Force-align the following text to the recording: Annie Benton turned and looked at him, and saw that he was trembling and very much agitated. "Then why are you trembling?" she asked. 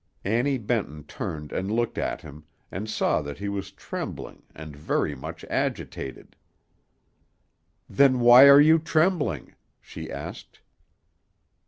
Annie 0.25 0.57
Benton 0.57 1.03
turned 1.03 1.51
and 1.53 1.71
looked 1.71 1.99
at 1.99 2.21
him, 2.21 2.43
and 2.71 2.89
saw 2.89 3.21
that 3.21 3.37
he 3.37 3.47
was 3.47 3.69
trembling 3.69 4.41
and 4.55 4.75
very 4.75 5.13
much 5.13 5.43
agitated. 5.47 6.35
"Then 7.87 8.19
why 8.19 8.47
are 8.49 8.59
you 8.59 8.79
trembling?" 8.79 9.53
she 9.79 10.09
asked. 10.11 10.61